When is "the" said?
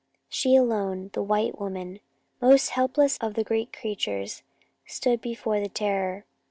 1.13-1.21, 3.35-3.43, 5.59-5.69